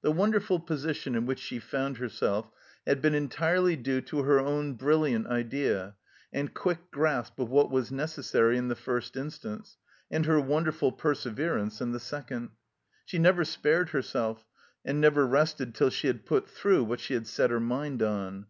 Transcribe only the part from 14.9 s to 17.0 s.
never rested till she had put through what